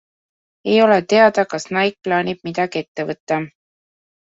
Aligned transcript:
Ei 0.71 0.77
ole 0.85 0.97
teada, 1.13 1.43
kas 1.51 1.69
Nike 1.77 2.01
plaanib 2.09 2.43
midagi 2.51 2.83
ette 2.83 3.09
võtta. 3.13 3.41